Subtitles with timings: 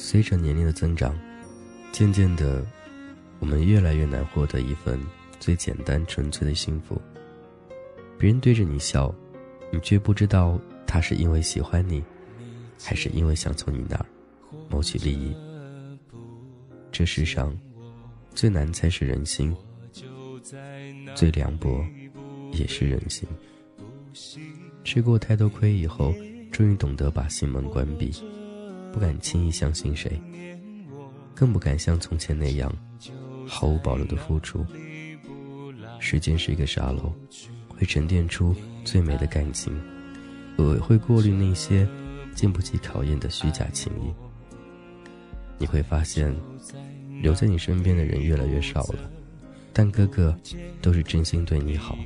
[0.00, 1.18] 随着年龄的增长，
[1.90, 2.64] 渐渐的，
[3.40, 4.96] 我们越来越难获得一份
[5.40, 7.02] 最简单纯粹的幸福。
[8.16, 9.12] 别人对着你笑，
[9.72, 10.56] 你却不知道
[10.86, 12.00] 他是因为喜欢你，
[12.80, 14.06] 还是因为想从你那儿
[14.70, 15.34] 谋取利益。
[16.92, 17.52] 这世上，
[18.32, 19.54] 最难猜是人心，
[21.16, 21.84] 最凉薄
[22.52, 23.28] 也是人心。
[24.84, 26.14] 吃过太多亏以后，
[26.52, 28.12] 终于懂得把心门关闭，
[28.98, 30.20] 不敢轻易相信谁，
[31.32, 32.68] 更不敢像从前那样
[33.46, 34.66] 毫无保留的付出。
[36.00, 37.12] 时间是一个沙漏，
[37.68, 38.52] 会沉淀出
[38.84, 39.72] 最美的感情，
[40.58, 41.86] 也会过滤那些
[42.34, 44.12] 经不起考验的虚假情谊。
[45.58, 46.34] 你会发现，
[47.22, 48.98] 留在你身边的人越来越少了，
[49.72, 50.36] 但个个
[50.82, 51.96] 都是真心对你好。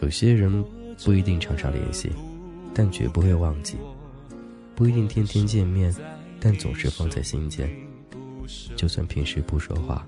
[0.00, 0.64] 有些人
[1.04, 2.10] 不一定常常联系，
[2.72, 3.76] 但绝不会忘记；
[4.78, 5.92] 不一定天天见面，
[6.40, 7.68] 但总是放在心间。
[8.76, 10.06] 就算平时不说话，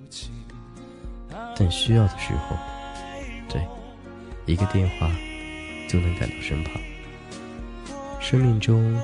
[1.56, 2.56] 但需要的时候，
[3.48, 3.60] 对，
[4.46, 5.10] 一个电话
[5.88, 6.80] 就能赶到身旁。
[8.20, 8.94] 生命中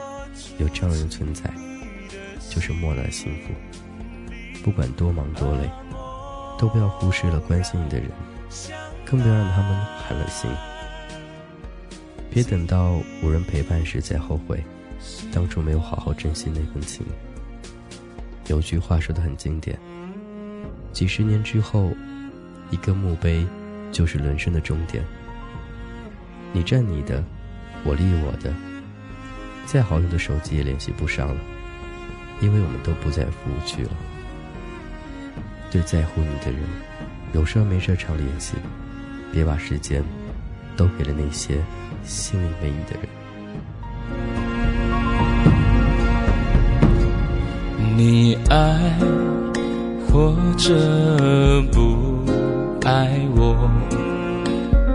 [0.59, 1.53] 有这样人存在。
[2.48, 3.53] 就是莫大的幸福。
[4.62, 5.69] 不管多忙多累，
[6.56, 8.09] 都不要忽视了关心你的人，
[9.05, 10.48] 更不要让他们寒了心。
[12.31, 14.62] 别等到无人陪伴时再后悔，
[15.33, 17.05] 当初没有好好珍惜那份情。
[18.49, 19.79] 有句话说的很经典：
[20.93, 21.91] 几十年之后，
[22.71, 23.47] 一个墓碑
[23.91, 25.05] 就是人生的终点。
[26.53, 27.23] 你占你的，
[27.84, 28.55] 我立我的，
[29.67, 31.41] 再好用的手机也联系不上了。
[32.41, 33.91] 因为我们都不在服务区了，
[35.71, 36.61] 对在乎你的人，
[37.33, 38.57] 有事没事常联系，
[39.33, 40.05] 别把时间
[40.77, 41.59] 都给了那些
[42.05, 43.09] 心里没你的人。
[48.49, 48.99] 爱
[50.11, 50.75] 或者
[51.73, 52.25] 不
[52.84, 53.57] 爱我，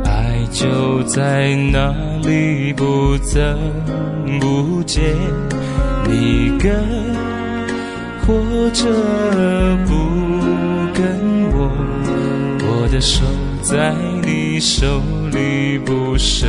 [0.06, 3.58] 爱就在那里不增
[4.40, 5.04] 不减，
[6.08, 6.72] 你跟。
[8.28, 8.34] 或
[8.72, 8.86] 者
[9.88, 9.92] 不
[10.94, 11.04] 跟
[11.52, 11.70] 我，
[12.62, 13.26] 我的手
[13.64, 15.02] 在你手
[15.32, 16.46] 里不舍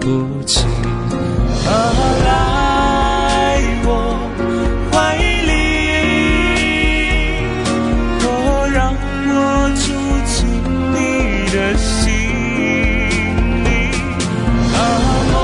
[0.00, 0.64] 不弃。
[11.72, 12.12] 的心
[13.64, 13.68] 里，
[14.74, 14.78] 啊，
[15.32, 15.34] 默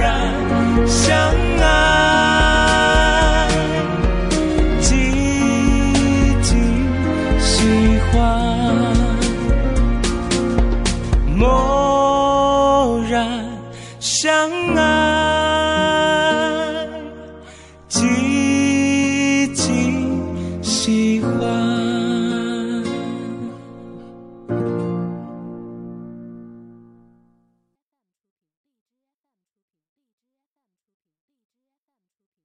[0.00, 0.02] 然
[0.88, 1.14] 相
[1.60, 1.64] 爱，
[4.80, 4.90] 静
[6.42, 6.50] 静
[7.38, 7.54] 喜
[8.10, 8.12] 欢，
[11.36, 13.14] 默然
[14.00, 14.82] 相爱，
[17.88, 19.62] 静静
[20.62, 21.63] 喜欢。